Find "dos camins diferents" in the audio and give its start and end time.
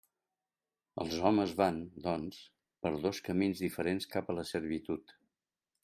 3.07-4.13